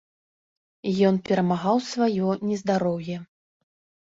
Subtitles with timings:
[1.09, 3.17] Ён перамагаў сваё нездароўе.